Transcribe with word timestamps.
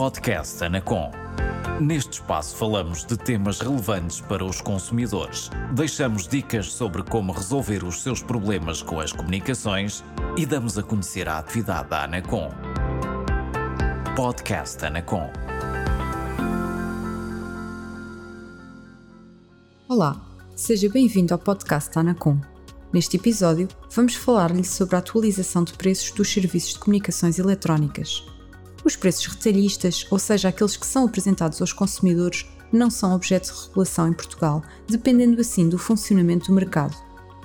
Podcast 0.00 0.64
Anacom. 0.64 1.10
Neste 1.78 2.12
espaço 2.14 2.56
falamos 2.56 3.04
de 3.04 3.18
temas 3.18 3.60
relevantes 3.60 4.18
para 4.18 4.42
os 4.42 4.58
consumidores. 4.58 5.50
Deixamos 5.74 6.26
dicas 6.26 6.72
sobre 6.72 7.02
como 7.02 7.32
resolver 7.32 7.84
os 7.84 8.02
seus 8.02 8.22
problemas 8.22 8.80
com 8.80 8.98
as 8.98 9.12
comunicações 9.12 10.02
e 10.38 10.46
damos 10.46 10.78
a 10.78 10.82
conhecer 10.82 11.28
a 11.28 11.36
atividade 11.36 11.90
da 11.90 12.04
Anacom. 12.04 12.48
Podcast 14.16 14.82
Anacom. 14.86 15.30
Olá, 19.86 20.18
seja 20.56 20.88
bem-vindo 20.88 21.34
ao 21.34 21.38
podcast 21.38 21.98
Anacom. 21.98 22.40
Neste 22.90 23.18
episódio, 23.18 23.68
vamos 23.94 24.14
falar-lhe 24.14 24.64
sobre 24.64 24.96
a 24.96 25.00
atualização 25.00 25.62
de 25.62 25.74
preços 25.74 26.10
dos 26.12 26.32
serviços 26.32 26.72
de 26.72 26.78
comunicações 26.78 27.38
eletrónicas. 27.38 28.24
Os 28.84 28.96
preços 28.96 29.26
retalhistas, 29.26 30.06
ou 30.10 30.18
seja, 30.18 30.48
aqueles 30.48 30.76
que 30.76 30.86
são 30.86 31.04
apresentados 31.04 31.60
aos 31.60 31.72
consumidores, 31.72 32.46
não 32.72 32.90
são 32.90 33.14
objeto 33.14 33.52
de 33.52 33.68
regulação 33.68 34.08
em 34.08 34.12
Portugal, 34.12 34.62
dependendo 34.88 35.40
assim 35.40 35.68
do 35.68 35.78
funcionamento 35.78 36.46
do 36.46 36.54
mercado. 36.54 36.96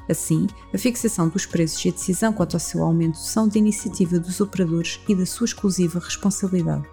Assim, 0.09 0.48
a 0.73 0.78
fixação 0.78 1.28
dos 1.28 1.45
preços 1.45 1.84
e 1.84 1.90
a 1.90 1.92
decisão 1.92 2.32
quanto 2.32 2.56
ao 2.56 2.59
seu 2.59 2.84
aumento 2.84 3.18
são 3.18 3.48
de 3.48 3.58
iniciativa 3.58 4.20
dos 4.20 4.40
operadores 4.40 5.00
e 5.09 5.16
da 5.16 5.26
sua 5.26 5.45
exclusiva 5.45 6.00
responsabilidade. 6.00 6.88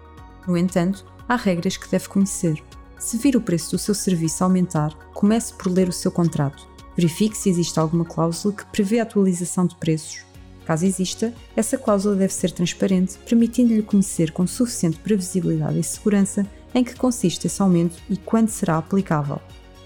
No 0.47 0.57
entanto, 0.57 1.05
há 1.29 1.35
regras 1.35 1.77
que 1.77 1.89
deve 1.89 2.09
conhecer. 2.09 2.61
Se 2.97 3.17
vir 3.17 3.35
o 3.35 3.41
preço 3.41 3.71
do 3.71 3.77
seu 3.77 3.93
serviço 3.93 4.43
aumentar, 4.43 4.93
comece 5.13 5.53
por 5.53 5.71
ler 5.71 5.87
o 5.87 5.93
seu 5.93 6.11
contrato. 6.11 6.67
Verifique 6.97 7.37
se 7.37 7.49
existe 7.49 7.79
alguma 7.79 8.05
cláusula 8.05 8.55
que 8.55 8.65
prevê 8.65 8.99
a 8.99 9.03
atualização 9.03 9.65
de 9.65 9.75
preços. 9.75 10.25
Caso 10.65 10.85
exista, 10.85 11.33
essa 11.55 11.77
cláusula 11.77 12.15
deve 12.15 12.33
ser 12.33 12.51
transparente, 12.51 13.17
permitindo-lhe 13.25 13.81
conhecer 13.81 14.31
com 14.31 14.47
suficiente 14.47 14.97
previsibilidade 14.99 15.79
e 15.79 15.83
segurança 15.83 16.45
em 16.73 16.83
que 16.83 16.95
consiste 16.95 17.47
esse 17.47 17.61
aumento 17.61 17.97
e 18.09 18.17
quando 18.17 18.49
será 18.49 18.77
aplicável. 18.77 19.39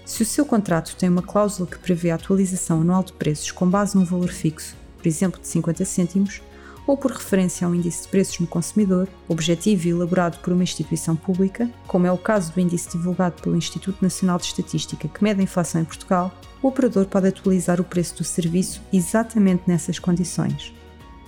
Se 0.04 0.22
o 0.22 0.26
seu 0.26 0.46
contrato 0.46 0.96
tem 0.96 1.08
uma 1.08 1.22
cláusula 1.22 1.68
que 1.68 1.78
prevê 1.78 2.10
a 2.10 2.14
atualização 2.14 2.80
anual 2.80 3.02
de 3.02 3.12
preços 3.12 3.50
com 3.50 3.68
base 3.68 3.96
num 3.96 4.04
valor 4.04 4.30
fixo, 4.30 4.74
por 4.96 5.06
exemplo 5.06 5.40
de 5.40 5.46
50 5.48 5.84
cêntimos, 5.84 6.40
ou 6.88 6.96
por 6.96 7.12
referência 7.12 7.66
a 7.66 7.70
um 7.70 7.74
índice 7.74 8.04
de 8.04 8.08
preços 8.08 8.40
no 8.40 8.46
consumidor, 8.46 9.06
objetivo 9.28 9.86
e 9.86 9.90
elaborado 9.90 10.38
por 10.38 10.54
uma 10.54 10.62
instituição 10.62 11.14
pública, 11.14 11.70
como 11.86 12.06
é 12.06 12.10
o 12.10 12.16
caso 12.16 12.50
do 12.50 12.58
índice 12.58 12.90
divulgado 12.90 13.42
pelo 13.42 13.56
Instituto 13.56 14.00
Nacional 14.00 14.38
de 14.38 14.46
Estatística 14.46 15.06
que 15.06 15.22
mede 15.22 15.38
a 15.38 15.44
inflação 15.44 15.82
em 15.82 15.84
Portugal, 15.84 16.32
o 16.62 16.68
operador 16.68 17.04
pode 17.04 17.28
atualizar 17.28 17.78
o 17.78 17.84
preço 17.84 18.16
do 18.16 18.24
serviço 18.24 18.80
exatamente 18.90 19.64
nessas 19.66 19.98
condições. 19.98 20.74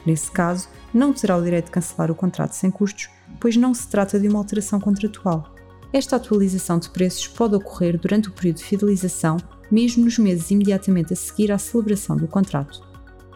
Nesse 0.06 0.31
caso, 0.31 0.66
não 0.94 1.12
terá 1.12 1.36
o 1.36 1.42
direito 1.42 1.66
de 1.66 1.72
cancelar 1.72 2.11
o 2.11 2.14
contrato 2.14 2.53
sem 2.53 2.70
custos, 2.70 3.11
pois 3.38 3.55
não 3.55 3.75
se 3.75 3.86
trata 3.86 4.19
de 4.19 4.28
uma 4.28 4.38
alteração 4.38 4.81
contratual. 4.81 5.55
Esta 5.92 6.16
atualização 6.16 6.78
de 6.78 6.88
preços 6.88 7.28
pode 7.28 7.55
ocorrer 7.55 7.98
durante 7.98 8.28
o 8.28 8.33
período 8.33 8.56
de 8.56 8.64
fidelização, 8.64 9.36
mesmo 9.70 10.06
nos 10.06 10.16
meses 10.19 10.50
imediatamente 10.50 11.12
a 11.12 11.16
seguir 11.16 11.53
à 11.53 11.58
celebração 11.58 12.16
do 12.16 12.27
contrato. 12.27 12.90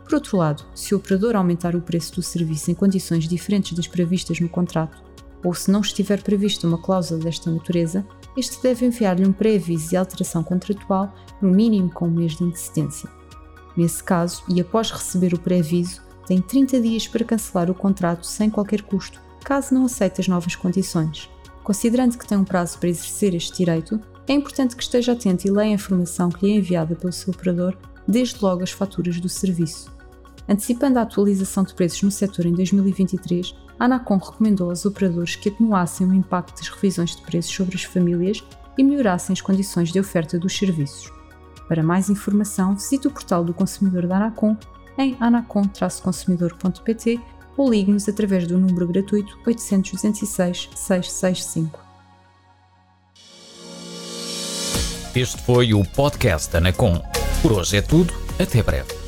Por 0.05 0.15
outro 0.15 0.37
lado, 0.37 0.65
se 0.75 0.95
o 0.95 0.99
operador 0.99 1.35
aumentar 1.35 1.75
o 1.75 1.81
preço 1.81 2.15
do 2.15 2.23
serviço 2.23 2.71
em 2.71 2.75
condições 2.75 3.27
diferentes 3.27 3.73
das 3.73 3.87
previstas 3.87 4.39
no 4.39 4.49
contrato, 4.49 5.03
ou 5.43 5.55
se 5.55 5.71
não 5.71 5.81
estiver 5.81 6.23
prevista 6.23 6.67
uma 6.67 6.79
cláusula 6.79 7.21
desta 7.21 7.51
natureza, 7.51 8.07
este 8.37 8.63
deve 8.63 8.87
enviar-lhe 8.87 9.27
um 9.27 9.33
pré-aviso 9.33 9.91
de 9.91 9.97
alteração 9.97 10.43
contratual, 10.43 11.15
no 11.41 11.51
mínimo 11.51 11.91
com 11.91 12.07
um 12.07 12.11
mês 12.11 12.37
de 12.37 12.45
antecedência. 12.45 13.09
Nesse 13.77 14.03
caso, 14.03 14.43
e 14.49 14.61
após 14.61 14.91
receber 14.91 15.35
o 15.35 15.39
pré-aviso, 15.39 16.03
tem 16.27 16.41
30 16.41 16.81
dias 16.81 17.07
para 17.07 17.25
cancelar 17.25 17.71
o 17.71 17.75
contrato 17.75 18.27
sem 18.27 18.49
qualquer 18.49 18.83
custo, 18.83 19.21
caso 19.45 19.75
não 19.75 19.85
aceite 19.85 20.21
as 20.21 20.29
novas 20.29 20.55
condições. 20.57 21.29
Considerando 21.63 22.17
que 22.17 22.27
tem 22.27 22.39
um 22.39 22.45
prazo 22.45 22.79
para 22.79 22.89
exercer 22.89 23.35
este 23.35 23.59
direito, 23.59 24.01
é 24.27 24.33
importante 24.33 24.75
que 24.75 24.83
esteja 24.83 25.13
atento 25.13 25.47
e 25.47 25.51
leia 25.51 25.71
a 25.71 25.75
informação 25.75 26.31
que 26.31 26.47
lhe 26.47 26.53
é 26.53 26.57
enviada 26.57 26.95
pelo 26.95 27.13
seu 27.13 27.33
operador, 27.33 27.77
desde 28.09 28.43
logo 28.43 28.63
as 28.63 28.71
faturas 28.71 29.21
do 29.21 29.29
serviço. 29.29 29.94
Antecipando 30.49 30.99
a 30.99 31.03
atualização 31.03 31.65
de 31.65 31.75
preços 31.75 32.03
no 32.03 32.11
setor 32.11 32.47
em 32.47 32.53
2023, 32.53 33.55
a 33.79 33.87
Anacom 33.87 34.19
recomendou 34.19 34.71
aos 34.71 34.85
operadores 34.85 35.37
que 35.37 35.49
atenuassem 35.49 36.07
o 36.07 36.15
impacto 36.15 36.59
das 36.59 36.69
revisões 36.69 37.17
de 37.17 37.23
preços 37.23 37.55
sobre 37.55 37.77
as 37.77 37.85
famílias 37.85 38.45
e 38.77 38.85
melhorassem 38.85 39.33
as 39.33 39.41
condições 39.41 39.91
de 39.91 39.99
oferta 39.99 40.39
dos 40.39 40.57
serviços. 40.57 41.11
Para 41.69 41.83
mais 41.83 42.11
informação, 42.11 42.75
visite 42.75 43.09
o 43.09 43.11
portal 43.11 43.43
do 43.43 43.55
consumidor 43.55 44.07
da 44.07 44.17
Anacom 44.17 44.57
em 44.99 45.17
anacom-consumidor.pt 45.19 47.21
ou 47.57 47.71
ligue-nos 47.71 48.09
através 48.09 48.47
do 48.47 48.59
número 48.59 48.87
gratuito 48.87 49.39
800 49.47 49.93
206 49.93 50.71
665. 50.75 51.81
Este 55.15 55.41
foi 55.43 55.73
o 55.73 55.85
podcast 55.85 56.55
Anacom. 56.57 57.01
Por 57.41 57.53
hoje 57.53 57.77
é 57.77 57.83
tudo, 57.83 58.13
até 58.39 58.63
breve. 58.63 59.04